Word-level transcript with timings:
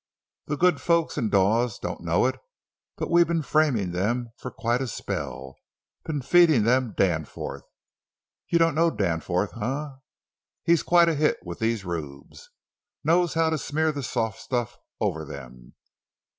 The 0.47 0.57
good 0.57 0.81
folks 0.81 1.15
in 1.15 1.29
Dawes 1.29 1.77
don't 1.77 2.01
know 2.01 2.25
it, 2.25 2.39
but 2.97 3.11
we've 3.11 3.27
been 3.27 3.43
framing 3.43 3.91
them 3.91 4.31
for 4.39 4.49
quite 4.49 4.81
a 4.81 4.87
spell—been 4.87 6.23
feeding 6.23 6.63
them 6.63 6.95
Danforth. 6.97 7.61
You 8.49 8.57
don't 8.57 8.73
know 8.73 8.89
Danforth, 8.89 9.55
eh? 9.61 9.89
He's 10.63 10.81
quite 10.81 11.07
a 11.07 11.13
hit 11.13 11.37
with 11.45 11.59
these 11.59 11.85
rubes. 11.85 12.49
Knows 13.03 13.35
how 13.35 13.51
to 13.51 13.59
smear 13.59 13.91
the 13.91 14.01
soft 14.01 14.39
stuff 14.39 14.75
over 14.99 15.23
them. 15.23 15.75